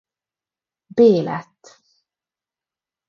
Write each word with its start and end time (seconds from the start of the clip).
B 0.95 0.99
lett. 1.21 1.63